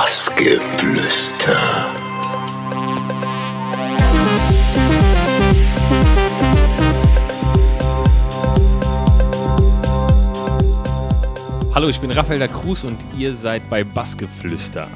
[0.00, 1.60] Bassgeflüster.
[11.74, 14.88] Hallo, ich bin Raphael da Cruz und ihr seid bei Bassgeflüster.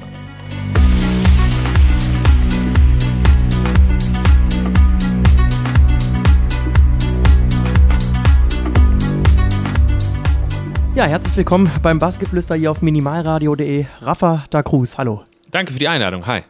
[10.94, 13.86] Ja, herzlich willkommen beim Bassgeflüster hier auf minimalradio.de.
[14.00, 15.24] Rafa da Cruz, hallo.
[15.50, 16.24] Danke für die Einladung.
[16.28, 16.42] Hi.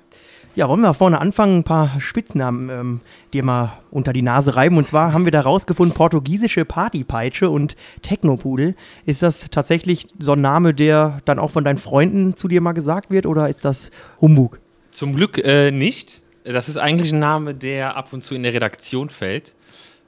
[0.54, 3.00] Ja, wollen wir vorne anfangen, ein paar Spitznamen ähm,
[3.32, 4.76] dir mal unter die Nase reiben.
[4.76, 8.74] Und zwar haben wir da rausgefunden, portugiesische Partypeitsche und Technopudel.
[9.06, 12.72] Ist das tatsächlich so ein Name, der dann auch von deinen Freunden zu dir mal
[12.72, 14.60] gesagt wird oder ist das Humbug?
[14.90, 16.20] Zum Glück äh, nicht.
[16.44, 19.54] Das ist eigentlich ein Name, der ab und zu in der Redaktion fällt,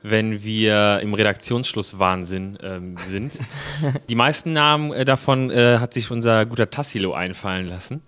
[0.02, 3.32] wenn wir im Redaktionsschlusswahnsinn ähm, sind.
[4.08, 8.02] die meisten Namen äh, davon äh, hat sich unser guter Tassilo einfallen lassen.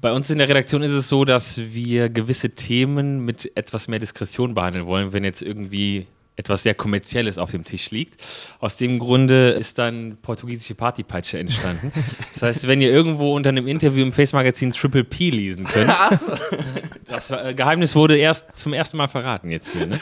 [0.00, 3.98] Bei uns in der Redaktion ist es so, dass wir gewisse Themen mit etwas mehr
[3.98, 6.06] Diskretion behandeln wollen, wenn jetzt irgendwie
[6.40, 8.20] etwas sehr Kommerzielles auf dem Tisch liegt.
[8.60, 11.92] Aus dem Grunde ist dann portugiesische Partypeitsche entstanden.
[12.32, 15.92] Das heißt, wenn ihr irgendwo unter einem Interview im Face-Magazin Triple P lesen könnt,
[17.06, 19.86] das äh, Geheimnis wurde erst zum ersten Mal verraten jetzt hier.
[19.86, 20.00] Ne?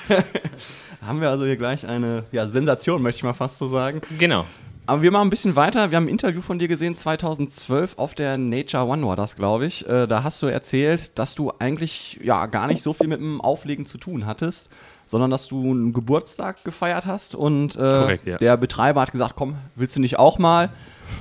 [1.04, 4.00] Haben wir also hier gleich eine ja, Sensation, möchte ich mal fast so sagen.
[4.18, 4.44] Genau.
[4.88, 5.91] Aber wir machen ein bisschen weiter.
[5.91, 9.66] Wir haben ein Interview von dir gesehen, 2012 auf der Nature One war das, glaube
[9.66, 9.86] ich.
[9.86, 13.42] Äh, da hast du erzählt, dass du eigentlich ja gar nicht so viel mit dem
[13.42, 14.70] Auflegen zu tun hattest,
[15.06, 18.38] sondern dass du einen Geburtstag gefeiert hast und äh, Korrekt, ja.
[18.38, 20.70] der Betreiber hat gesagt, komm, willst du nicht auch mal?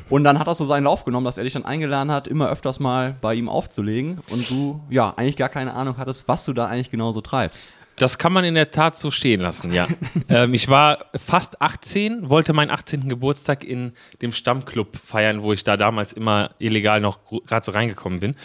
[0.10, 2.50] Und dann hat das so seinen Lauf genommen, dass er dich dann eingeladen hat, immer
[2.50, 6.54] öfters mal bei ihm aufzulegen und du ja eigentlich gar keine Ahnung hattest, was du
[6.54, 7.66] da eigentlich genau so treibst.
[7.98, 9.88] Das kann man in der Tat so stehen lassen, ja.
[10.30, 13.10] ähm, ich war fast 18, wollte meinen 18.
[13.10, 18.20] Geburtstag in dem Stammclub feiern, wo ich da damals immer illegal noch gerade so reingekommen
[18.20, 18.36] bin.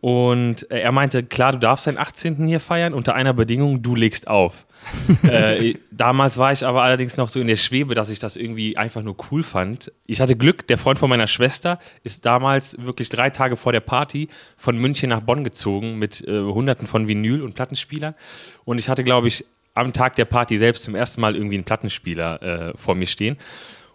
[0.00, 2.46] Und äh, er meinte, klar, du darfst deinen 18.
[2.46, 4.66] hier feiern, unter einer Bedingung, du legst auf.
[5.28, 8.76] äh, damals war ich aber allerdings noch so in der Schwebe, dass ich das irgendwie
[8.76, 9.92] einfach nur cool fand.
[10.06, 13.80] Ich hatte Glück, der Freund von meiner Schwester ist damals wirklich drei Tage vor der
[13.80, 18.14] Party von München nach Bonn gezogen mit äh, hunderten von Vinyl- und Plattenspielern.
[18.64, 19.44] Und ich hatte, glaube ich,
[19.74, 23.36] am Tag der Party selbst zum ersten Mal irgendwie einen Plattenspieler äh, vor mir stehen.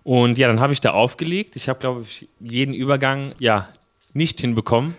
[0.03, 1.55] Und ja, dann habe ich da aufgelegt.
[1.55, 3.69] Ich habe, glaube ich, jeden Übergang, ja,
[4.13, 4.95] nicht hinbekommen.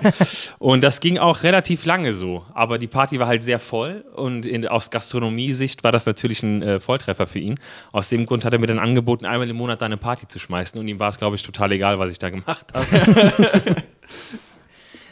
[0.58, 2.44] und das ging auch relativ lange so.
[2.54, 6.62] Aber die Party war halt sehr voll und in, aus Gastronomie-Sicht war das natürlich ein
[6.62, 7.58] äh, Volltreffer für ihn.
[7.92, 10.38] Aus dem Grund hat er mir dann angeboten, einmal im Monat da eine Party zu
[10.38, 12.86] schmeißen und ihm war es, glaube ich, total egal, was ich da gemacht habe.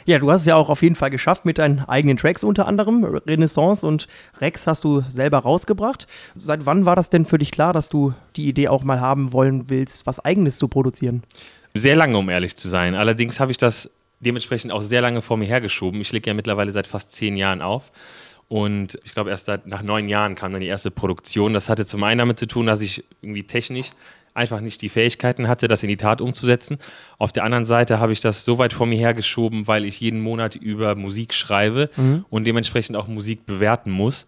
[0.07, 2.65] Ja, du hast es ja auch auf jeden Fall geschafft mit deinen eigenen Tracks unter
[2.65, 3.03] anderem.
[3.03, 4.07] Renaissance und
[4.39, 6.07] Rex hast du selber rausgebracht.
[6.33, 9.33] Seit wann war das denn für dich klar, dass du die Idee auch mal haben
[9.33, 11.23] wollen willst, was eigenes zu produzieren?
[11.77, 12.95] Sehr lange, um ehrlich zu sein.
[12.95, 13.89] Allerdings habe ich das
[14.19, 16.01] dementsprechend auch sehr lange vor mir hergeschoben.
[16.01, 17.91] Ich lege ja mittlerweile seit fast zehn Jahren auf.
[18.47, 21.53] Und ich glaube, erst seit, nach neun Jahren kam dann die erste Produktion.
[21.53, 23.89] Das hatte zum einen damit zu tun, dass ich irgendwie technisch
[24.33, 26.77] einfach nicht die Fähigkeiten hatte, das in die Tat umzusetzen.
[27.17, 30.21] Auf der anderen Seite habe ich das so weit vor mir hergeschoben, weil ich jeden
[30.21, 32.23] Monat über Musik schreibe mhm.
[32.29, 34.27] und dementsprechend auch Musik bewerten muss.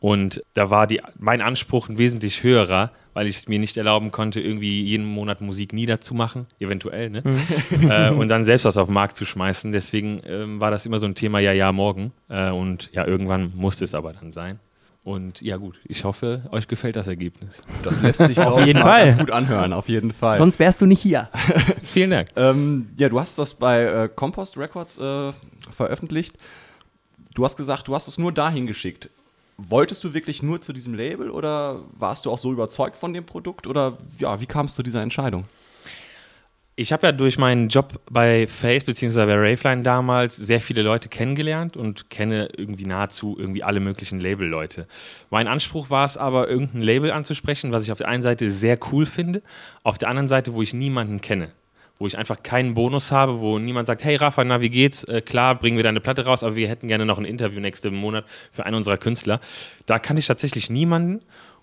[0.00, 4.12] Und da war die, mein Anspruch ein wesentlich höherer, weil ich es mir nicht erlauben
[4.12, 7.22] konnte, irgendwie jeden Monat Musik niederzumachen, eventuell, ne?
[7.24, 7.90] Mhm.
[7.90, 9.72] äh, und dann selbst was auf den Markt zu schmeißen.
[9.72, 12.12] Deswegen ähm, war das immer so ein Thema, ja, ja, morgen.
[12.28, 14.60] Äh, und ja, irgendwann musste es aber dann sein.
[15.02, 17.60] Und ja gut, ich hoffe, euch gefällt das Ergebnis.
[17.82, 20.38] Das lässt sich auf jeden Fall ganz gut anhören, auf jeden Fall.
[20.38, 21.28] Sonst wärst du nicht hier.
[21.82, 22.28] Vielen Dank.
[22.36, 25.32] Ähm, ja, du hast das bei äh, Compost Records äh,
[25.72, 26.36] veröffentlicht.
[27.34, 29.10] Du hast gesagt, du hast es nur dahin geschickt.
[29.60, 33.26] Wolltest du wirklich nur zu diesem Label oder warst du auch so überzeugt von dem
[33.26, 35.44] Produkt oder ja, wie kam es zu dieser Entscheidung?
[36.76, 39.26] Ich habe ja durch meinen Job bei Face bzw.
[39.26, 44.86] bei Raveline damals sehr viele Leute kennengelernt und kenne irgendwie nahezu irgendwie alle möglichen Label-Leute.
[45.28, 48.78] Mein Anspruch war es aber, irgendein Label anzusprechen, was ich auf der einen Seite sehr
[48.92, 49.42] cool finde,
[49.82, 51.50] auf der anderen Seite, wo ich niemanden kenne
[51.98, 55.04] wo ich einfach keinen Bonus habe, wo niemand sagt, hey Rafa, na wie geht's?
[55.04, 57.94] Äh, klar, bringen wir deine Platte raus, aber wir hätten gerne noch ein Interview nächsten
[57.94, 59.40] Monat für einen unserer Künstler.
[59.86, 61.20] Da kann ich tatsächlich niemanden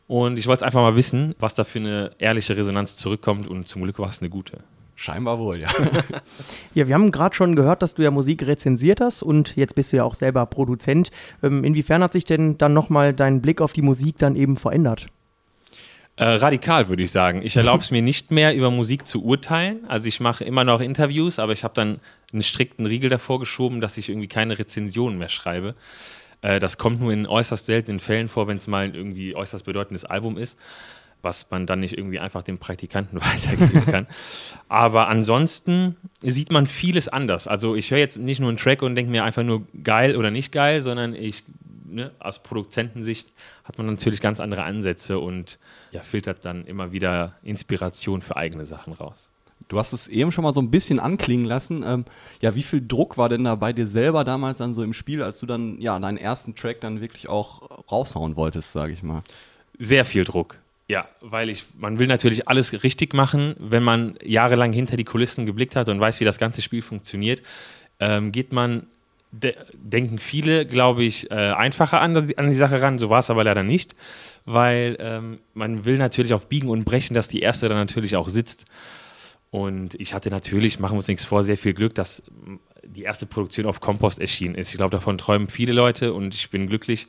[0.07, 3.83] und ich wollte einfach mal wissen, was da für eine ehrliche Resonanz zurückkommt und zum
[3.83, 4.59] Glück war es eine gute.
[4.97, 5.67] Scheinbar wohl, ja.
[6.73, 9.91] ja, wir haben gerade schon gehört, dass du ja Musik rezensiert hast und jetzt bist
[9.91, 11.11] du ja auch selber Produzent.
[11.43, 15.07] Ähm, inwiefern hat sich denn dann nochmal dein Blick auf die Musik dann eben verändert?
[16.17, 17.41] Äh, radikal würde ich sagen.
[17.43, 19.85] Ich erlaube es mir nicht mehr, über Musik zu urteilen.
[19.89, 21.99] Also ich mache immer noch Interviews, aber ich habe dann
[22.31, 25.75] einen strikten Riegel davor geschoben, dass ich irgendwie keine Rezensionen mehr schreibe.
[26.41, 29.65] Äh, das kommt nur in äußerst seltenen Fällen vor, wenn es mal ein irgendwie äußerst
[29.65, 30.57] bedeutendes Album ist.
[31.21, 34.07] was man dann nicht irgendwie einfach dem Praktikanten weitergeben kann.
[34.69, 37.47] Aber ansonsten sieht man vieles anders.
[37.47, 40.31] Also ich höre jetzt nicht nur einen Track und denke mir einfach nur geil oder
[40.31, 41.43] nicht geil, sondern ich,
[41.95, 43.33] ne, aus Produzentensicht
[43.63, 45.57] hat man natürlich ganz andere Ansätze und
[45.91, 49.29] ja, filtert dann immer wieder Inspiration für eigene Sachen raus.
[49.67, 51.83] Du hast es eben schon mal so ein bisschen anklingen lassen.
[51.83, 52.05] Ähm,
[52.41, 55.23] ja, wie viel Druck war denn da bei dir selber damals dann so im Spiel,
[55.23, 59.23] als du dann ja deinen ersten Track dann wirklich auch raushauen wolltest, sage ich mal?
[59.79, 60.59] Sehr viel Druck.
[60.87, 63.55] Ja, weil ich, man will natürlich alles richtig machen.
[63.57, 67.41] Wenn man jahrelang hinter die Kulissen geblickt hat und weiß, wie das ganze Spiel funktioniert,
[67.99, 68.85] ähm, geht man,
[69.41, 72.99] de denken viele, glaube ich, äh, einfacher an, an, die Sache ran.
[72.99, 73.95] So war es aber leider nicht,
[74.45, 78.29] weil ähm, man will natürlich auf Biegen und Brechen, dass die erste dann natürlich auch
[78.29, 78.65] sitzt.
[79.51, 82.23] Und ich hatte natürlich, machen wir uns nichts vor, sehr viel Glück, dass
[82.83, 84.69] die erste Produktion auf Kompost erschienen ist.
[84.69, 87.07] Ich glaube, davon träumen viele Leute und ich bin glücklich,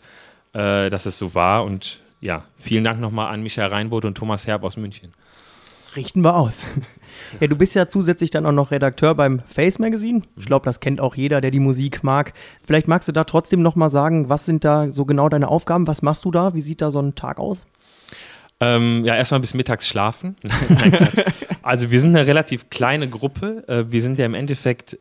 [0.52, 1.64] äh, dass es so war.
[1.64, 5.12] Und ja, vielen Dank nochmal an Michael Reinboth und Thomas Herb aus München.
[5.96, 6.62] Richten wir aus.
[7.40, 10.22] Ja, du bist ja zusätzlich dann auch noch Redakteur beim Face Magazine.
[10.36, 12.34] Ich glaube, das kennt auch jeder, der die Musik mag.
[12.64, 15.86] Vielleicht magst du da trotzdem nochmal sagen, was sind da so genau deine Aufgaben?
[15.86, 16.54] Was machst du da?
[16.54, 17.66] Wie sieht da so ein Tag aus?
[18.60, 20.36] Ähm, ja, erstmal bis mittags schlafen.
[21.62, 23.64] also wir sind eine relativ kleine Gruppe.
[23.66, 24.98] Äh, wir sind ja im Endeffekt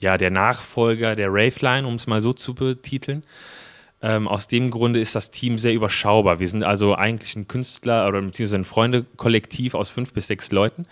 [0.00, 3.22] ja der Nachfolger der Raveline, um es mal so zu betiteln.
[4.04, 6.40] Ähm, aus dem Grunde ist das Team sehr überschaubar.
[6.40, 10.86] Wir sind also eigentlich ein Künstler oder beziehungsweise ein Freunde-Kollektiv aus fünf bis sechs Leuten,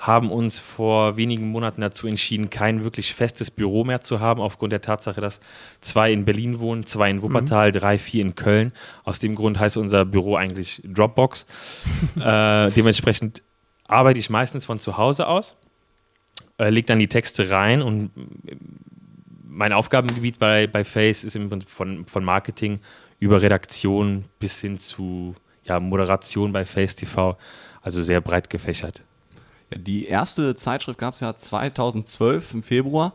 [0.00, 4.72] haben uns vor wenigen Monaten dazu entschieden, kein wirklich festes Büro mehr zu haben, aufgrund
[4.72, 5.40] der Tatsache, dass
[5.80, 7.72] zwei in Berlin wohnen, zwei in Wuppertal, mhm.
[7.72, 8.72] drei, vier in Köln.
[9.04, 11.46] Aus dem Grund heißt unser Büro eigentlich Dropbox.
[12.16, 13.42] äh, dementsprechend
[13.86, 15.56] arbeite ich meistens von zu Hause aus,
[16.58, 18.10] äh, lege dann die Texte rein und
[19.58, 22.78] mein Aufgabengebiet bei, bei Face ist im Prinzip von, von Marketing
[23.18, 25.34] über Redaktion bis hin zu
[25.64, 27.36] ja, Moderation bei Face TV,
[27.82, 29.02] also sehr breit gefächert.
[29.72, 33.12] Ja, die erste Zeitschrift gab es ja 2012 im Februar.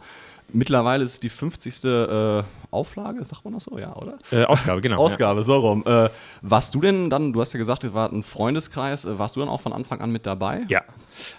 [0.52, 1.86] Mittlerweile ist es die 50.
[1.86, 4.18] Äh, Auflage, sagt man das so, ja, oder?
[4.32, 4.98] Äh, Ausgabe, genau.
[5.00, 5.44] Ausgabe, ja.
[5.44, 5.84] so rum.
[5.86, 6.10] Äh,
[6.42, 9.40] warst du denn dann, du hast ja gesagt, es war ein Freundeskreis, äh, warst du
[9.40, 10.64] dann auch von Anfang an mit dabei?
[10.68, 10.82] Ja.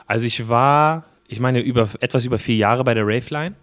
[0.06, 3.54] Also ich war, ich meine, über, etwas über vier Jahre bei der Raveline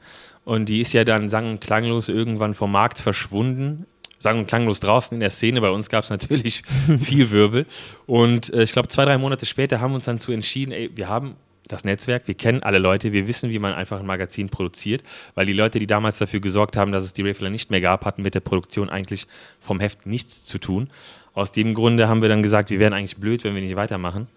[0.43, 3.85] und die ist ja dann sang- und klanglos irgendwann vom Markt verschwunden.
[4.19, 5.61] Sang- und klanglos draußen in der Szene.
[5.61, 6.63] Bei uns gab es natürlich
[6.99, 7.65] viel Wirbel.
[8.05, 10.91] Und äh, ich glaube, zwei, drei Monate später haben wir uns dann zu entschieden, ey,
[10.95, 11.35] wir haben
[11.67, 15.03] das Netzwerk, wir kennen alle Leute, wir wissen, wie man einfach ein Magazin produziert,
[15.35, 18.03] weil die Leute, die damals dafür gesorgt haben, dass es die Raffler nicht mehr gab,
[18.03, 19.27] hatten mit der Produktion eigentlich
[19.59, 20.89] vom Heft nichts zu tun.
[21.33, 24.27] Aus dem Grunde haben wir dann gesagt, wir wären eigentlich blöd, wenn wir nicht weitermachen.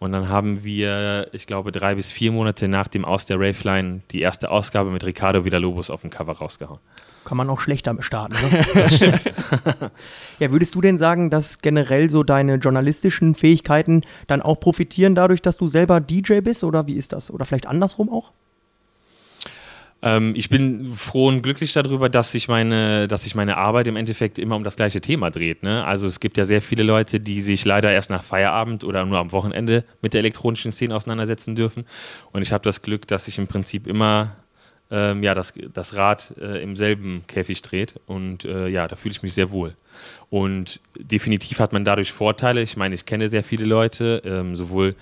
[0.00, 4.00] Und dann haben wir, ich glaube, drei bis vier Monate nach dem Aus der Raveline
[4.10, 6.78] die erste Ausgabe mit Ricardo Villalobos auf dem Cover rausgehauen.
[7.26, 9.20] Kann man auch schlechter starten, ne?
[10.38, 15.42] Ja, würdest du denn sagen, dass generell so deine journalistischen Fähigkeiten dann auch profitieren dadurch,
[15.42, 16.64] dass du selber DJ bist?
[16.64, 17.30] Oder wie ist das?
[17.30, 18.32] Oder vielleicht andersrum auch?
[20.02, 23.96] Ähm, ich bin froh und glücklich darüber, dass sich meine, dass sich meine Arbeit im
[23.96, 25.62] Endeffekt immer um das gleiche Thema dreht.
[25.62, 25.84] Ne?
[25.84, 29.18] Also es gibt ja sehr viele Leute, die sich leider erst nach Feierabend oder nur
[29.18, 31.84] am Wochenende mit der elektronischen Szene auseinandersetzen dürfen.
[32.32, 34.36] Und ich habe das Glück, dass sich im Prinzip immer
[34.90, 37.94] ähm, ja, das, das Rad äh, im selben Käfig dreht.
[38.06, 39.76] Und äh, ja, da fühle ich mich sehr wohl.
[40.30, 42.62] Und definitiv hat man dadurch Vorteile.
[42.62, 44.96] Ich meine, ich kenne sehr viele Leute, ähm, sowohl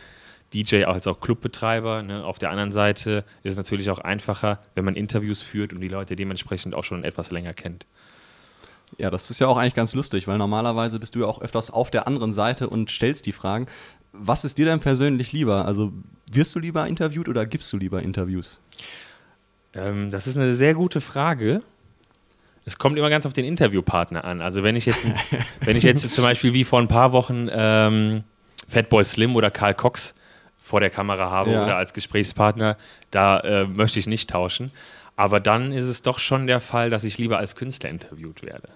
[0.55, 2.03] DJ als auch Clubbetreiber.
[2.03, 2.25] Ne?
[2.25, 5.89] Auf der anderen Seite ist es natürlich auch einfacher, wenn man Interviews führt und die
[5.89, 7.87] Leute dementsprechend auch schon etwas länger kennt.
[8.97, 11.71] Ja, das ist ja auch eigentlich ganz lustig, weil normalerweise bist du ja auch öfters
[11.71, 13.67] auf der anderen Seite und stellst die Fragen.
[14.13, 15.67] Was ist dir denn persönlich lieber?
[15.67, 15.93] Also
[16.31, 18.59] wirst du lieber interviewt oder gibst du lieber Interviews?
[19.75, 21.61] Ähm, das ist eine sehr gute Frage.
[22.65, 24.41] Es kommt immer ganz auf den Interviewpartner an.
[24.41, 25.05] Also wenn ich jetzt,
[25.61, 28.25] wenn ich jetzt zum Beispiel wie vor ein paar Wochen ähm,
[28.69, 30.15] Fatboy Slim oder Karl Cox
[30.69, 31.65] vor der Kamera habe ja.
[31.65, 32.77] oder als Gesprächspartner,
[33.11, 34.71] da äh, möchte ich nicht tauschen.
[35.17, 38.69] Aber dann ist es doch schon der Fall, dass ich lieber als Künstler interviewt werde.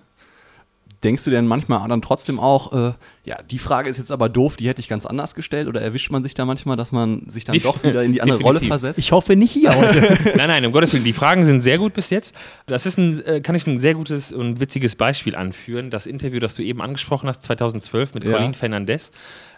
[1.04, 2.92] Denkst du denn manchmal dann trotzdem auch, äh,
[3.24, 5.66] ja, die Frage ist jetzt aber doof, die hätte ich ganz anders gestellt?
[5.66, 8.22] Oder erwischt man sich da manchmal, dass man sich dann die, doch wieder in die
[8.22, 8.98] andere Rolle versetzt?
[8.98, 10.00] Ich hoffe nicht hier heute.
[10.36, 12.34] nein, nein, um Gottes Willen, die Fragen sind sehr gut bis jetzt.
[12.66, 15.90] Das ist ein, äh, kann ich ein sehr gutes und witziges Beispiel anführen.
[15.90, 18.32] Das Interview, das du eben angesprochen hast, 2012 mit ja.
[18.32, 19.10] Colin Fernandez.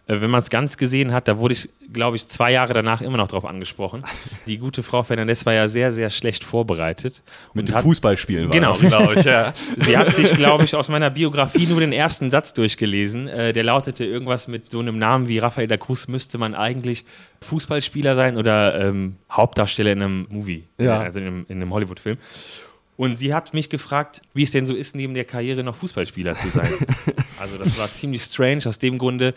[0.06, 3.00] Äh, wenn man es ganz gesehen hat, da wurde ich, glaube ich, zwei Jahre danach
[3.00, 4.04] immer noch drauf angesprochen.
[4.46, 7.22] Die gute Frau Fernandez war ja sehr, sehr schlecht vorbereitet.
[7.54, 9.52] Mit dem Fußballspielen war Genau, glaube ich, ja.
[9.76, 13.28] Sie hat sich, glaube ich, aus meiner Biografie nur den ersten Satz durchgelesen.
[13.28, 17.04] Äh, der lautete irgendwas mit so einem Namen wie Rafael da Cruz müsste man eigentlich
[17.40, 21.00] Fußballspieler sein oder ähm, Hauptdarsteller in einem Movie, ja.
[21.00, 22.18] also in einem, in einem Hollywood-Film.
[22.96, 26.36] Und sie hat mich gefragt, wie es denn so ist, neben der Karriere noch Fußballspieler
[26.36, 26.70] zu sein.
[27.40, 28.62] also das war ziemlich strange.
[28.66, 29.34] Aus dem Grunde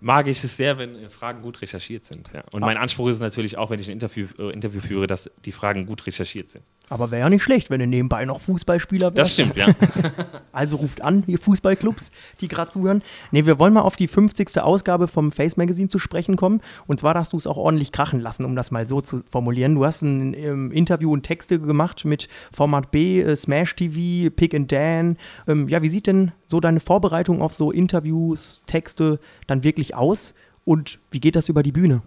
[0.00, 2.30] mag ich es sehr, wenn äh, Fragen gut recherchiert sind.
[2.32, 2.42] Ja.
[2.52, 5.52] Und mein Anspruch ist natürlich auch, wenn ich ein Interview, äh, Interview führe, dass die
[5.52, 6.64] Fragen gut recherchiert sind.
[6.90, 9.18] Aber wäre ja nicht schlecht, wenn du nebenbei noch Fußballspieler wärst.
[9.18, 9.66] Das stimmt, ja.
[10.52, 13.02] Also ruft an, ihr Fußballclubs, die gerade zuhören.
[13.30, 14.60] Ne, wir wollen mal auf die 50.
[14.60, 16.60] Ausgabe vom Face Magazine zu sprechen kommen.
[16.86, 19.74] Und zwar hast du es auch ordentlich krachen lassen, um das mal so zu formulieren.
[19.74, 24.54] Du hast ein ähm, Interview und Texte gemacht mit Format B, äh, Smash TV, Pick
[24.54, 25.16] and Dan.
[25.46, 30.34] Ähm, ja, wie sieht denn so deine Vorbereitung auf so Interviews, Texte dann wirklich aus?
[30.64, 32.02] Und wie geht das über die Bühne?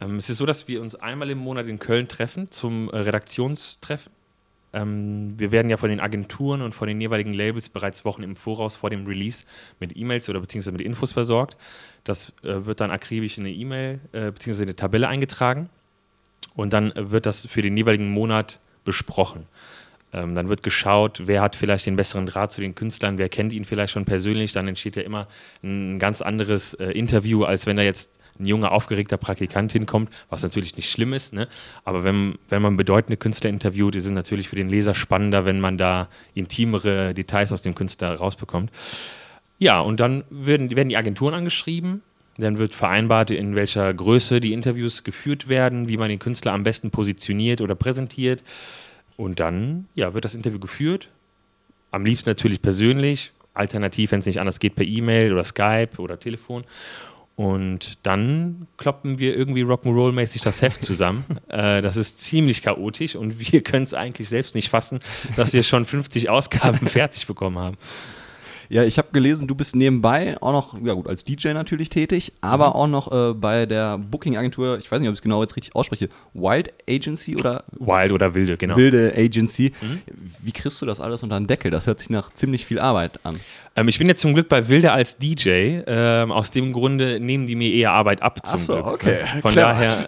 [0.00, 2.98] Ähm, es ist so, dass wir uns einmal im Monat in Köln treffen zum äh,
[2.98, 4.12] Redaktionstreffen.
[4.72, 8.36] Ähm, wir werden ja von den Agenturen und von den jeweiligen Labels bereits Wochen im
[8.36, 9.44] Voraus vor dem Release
[9.80, 11.56] mit E-Mails oder beziehungsweise mit Infos versorgt.
[12.04, 15.70] Das äh, wird dann akribisch in eine E-Mail äh, beziehungsweise in eine Tabelle eingetragen
[16.54, 19.46] und dann äh, wird das für den jeweiligen Monat besprochen.
[20.12, 23.52] Ähm, dann wird geschaut, wer hat vielleicht den besseren Draht zu den Künstlern, wer kennt
[23.52, 24.52] ihn vielleicht schon persönlich.
[24.52, 25.26] Dann entsteht ja immer
[25.62, 30.42] ein ganz anderes äh, Interview, als wenn da jetzt ein junger, aufgeregter Praktikant hinkommt, was
[30.42, 31.32] natürlich nicht schlimm ist.
[31.32, 31.48] Ne?
[31.84, 35.60] Aber wenn, wenn man bedeutende Künstler interviewt, ist es natürlich für den Leser spannender, wenn
[35.60, 38.70] man da intimere Details aus dem Künstler rausbekommt.
[39.58, 42.02] Ja, und dann werden, werden die Agenturen angeschrieben.
[42.38, 46.64] Dann wird vereinbart, in welcher Größe die Interviews geführt werden, wie man den Künstler am
[46.64, 48.42] besten positioniert oder präsentiert.
[49.16, 51.08] Und dann ja, wird das Interview geführt.
[51.90, 53.32] Am liebsten natürlich persönlich.
[53.54, 56.64] Alternativ, wenn es nicht anders geht, per E-Mail oder Skype oder Telefon.
[57.36, 61.24] Und dann kloppen wir irgendwie Rock'n'Roll-mäßig das Heft zusammen.
[61.48, 65.00] äh, das ist ziemlich chaotisch und wir können es eigentlich selbst nicht fassen,
[65.36, 67.76] dass wir schon 50 Ausgaben fertig bekommen haben.
[68.68, 72.32] Ja, ich habe gelesen, du bist nebenbei auch noch, ja gut, als DJ natürlich tätig,
[72.40, 72.72] aber mhm.
[72.72, 75.74] auch noch äh, bei der Booking-Agentur, ich weiß nicht, ob ich es genau jetzt richtig
[75.74, 77.64] ausspreche, Wild Agency oder?
[77.72, 78.76] Wild oder Wilde, genau.
[78.76, 79.72] Wilde Agency.
[79.80, 80.02] Mhm.
[80.42, 81.70] Wie kriegst du das alles unter den Deckel?
[81.70, 83.40] Das hört sich nach ziemlich viel Arbeit an.
[83.76, 85.80] Ähm, ich bin jetzt zum Glück bei Wilde als DJ.
[85.86, 88.44] Ähm, aus dem Grunde nehmen die mir eher Arbeit ab.
[88.46, 88.86] Zum Ach so, Glück.
[88.86, 89.18] okay.
[89.42, 90.06] Von daher,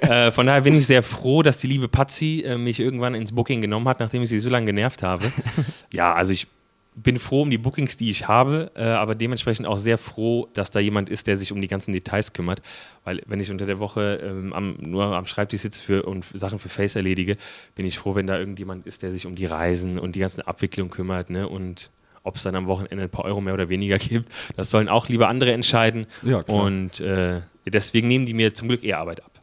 [0.00, 3.32] äh, von daher bin ich sehr froh, dass die liebe Patzi äh, mich irgendwann ins
[3.32, 5.30] Booking genommen hat, nachdem ich sie so lange genervt habe.
[5.92, 6.46] ja, also ich
[6.94, 10.70] bin froh um die Bookings, die ich habe, äh, aber dementsprechend auch sehr froh, dass
[10.70, 12.62] da jemand ist, der sich um die ganzen Details kümmert.
[13.04, 16.58] Weil wenn ich unter der Woche ähm, am, nur am Schreibtisch sitze für, und Sachen
[16.58, 17.36] für Face erledige,
[17.74, 20.46] bin ich froh, wenn da irgendjemand ist, der sich um die Reisen und die ganze
[20.46, 21.30] Abwicklung kümmert.
[21.30, 21.48] Ne?
[21.48, 21.90] Und
[22.22, 25.08] ob es dann am Wochenende ein paar Euro mehr oder weniger gibt, das sollen auch
[25.08, 26.06] lieber andere entscheiden.
[26.22, 29.33] Ja, und äh, deswegen nehmen die mir zum Glück eher Arbeit ab.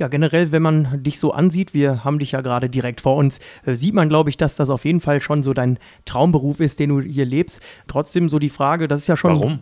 [0.00, 3.38] Ja, generell, wenn man dich so ansieht, wir haben dich ja gerade direkt vor uns,
[3.66, 6.80] äh, sieht man, glaube ich, dass das auf jeden Fall schon so dein Traumberuf ist,
[6.80, 7.60] den du hier lebst.
[7.86, 9.32] Trotzdem so die Frage, das ist ja schon.
[9.34, 9.58] Warum?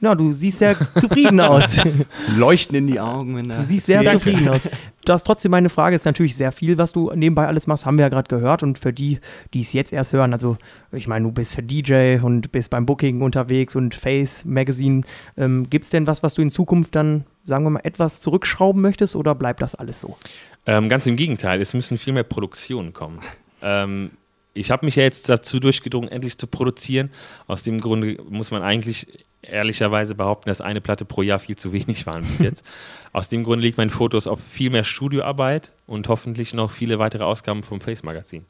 [0.00, 1.76] Ja, du siehst sehr zufrieden aus.
[2.36, 3.36] Leuchten in die Augen.
[3.36, 4.68] Wenn du siehst sehr zufrieden aus.
[5.04, 7.98] Du hast trotzdem meine Frage, ist natürlich sehr viel, was du nebenbei alles machst, haben
[7.98, 8.62] wir ja gerade gehört.
[8.62, 9.18] Und für die,
[9.52, 10.56] die es jetzt erst hören, also
[10.92, 15.02] ich meine, du bist DJ und bist beim Booking unterwegs und Face Magazine.
[15.36, 18.80] Ähm, Gibt es denn was, was du in Zukunft dann, sagen wir mal, etwas zurückschrauben
[18.80, 20.16] möchtest oder bleibt das alles so?
[20.64, 23.18] Ähm, ganz im Gegenteil, es müssen viel mehr Produktionen kommen.
[23.62, 24.10] ähm,
[24.54, 27.10] ich habe mich ja jetzt dazu durchgedrungen, endlich zu produzieren.
[27.46, 29.06] Aus dem Grunde muss man eigentlich
[29.42, 32.64] ehrlicherweise behaupten, dass eine Platte pro Jahr viel zu wenig waren bis jetzt.
[33.12, 37.24] Aus dem Grund liegt mein Fotos auf viel mehr Studioarbeit und hoffentlich noch viele weitere
[37.24, 38.44] Ausgaben vom Face Magazin.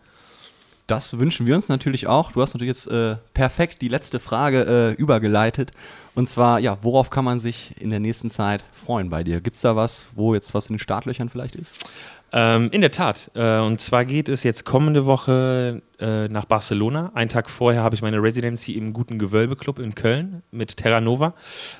[0.87, 2.33] Das wünschen wir uns natürlich auch.
[2.33, 5.71] Du hast natürlich jetzt äh, perfekt die letzte Frage äh, übergeleitet.
[6.17, 9.41] Und zwar, ja, worauf kann man sich in der nächsten Zeit freuen bei dir?
[9.41, 11.87] Gibt es da was, wo jetzt was in den Startlöchern vielleicht ist?
[12.33, 13.31] Ähm, in der Tat.
[13.35, 17.11] Äh, und zwar geht es jetzt kommende Woche äh, nach Barcelona.
[17.15, 21.01] Einen Tag vorher habe ich meine Residency im Guten Gewölbe Club in Köln mit Terra
[21.01, 21.35] Nova.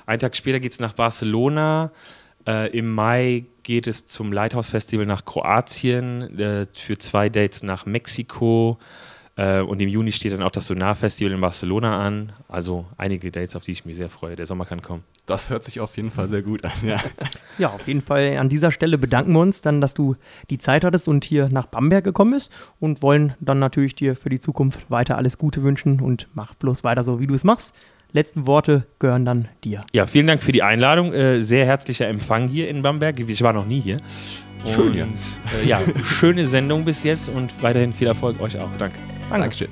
[0.05, 1.91] Einen Tag später geht es nach Barcelona.
[2.45, 7.85] Äh, Im Mai geht es zum Lighthouse Festival nach Kroatien, äh, für zwei Dates nach
[7.85, 8.77] Mexiko.
[9.35, 12.33] Äh, und im Juni steht dann auch das Sonar Festival in Barcelona an.
[12.47, 14.35] Also einige Dates, auf die ich mich sehr freue.
[14.35, 15.03] Der Sommer kann kommen.
[15.25, 16.99] Das hört sich auf jeden Fall sehr gut an, ja.
[17.57, 20.15] Ja, auf jeden Fall an dieser Stelle bedanken wir uns dann, dass du
[20.49, 24.29] die Zeit hattest und hier nach Bamberg gekommen bist und wollen dann natürlich dir für
[24.29, 27.73] die Zukunft weiter alles Gute wünschen und mach bloß weiter so, wie du es machst.
[28.13, 29.85] Letzten Worte gehören dann dir.
[29.93, 31.13] Ja, vielen Dank für die Einladung.
[31.13, 33.19] Äh, sehr herzlicher Empfang hier in Bamberg.
[33.19, 33.97] Ich war noch nie hier.
[34.65, 35.05] Schön, ja.
[35.05, 38.69] Äh, ja, schöne Sendung bis jetzt und weiterhin viel Erfolg euch auch.
[38.77, 38.97] Danke.
[39.31, 39.43] Danke.
[39.43, 39.69] Dankeschön.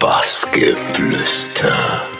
[0.00, 2.11] Bassgeflüster.